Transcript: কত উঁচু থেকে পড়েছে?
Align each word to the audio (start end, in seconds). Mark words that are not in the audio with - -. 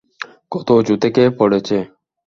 কত 0.51 0.67
উঁচু 0.79 0.95
থেকে 1.03 1.21
পড়েছে? 1.39 1.77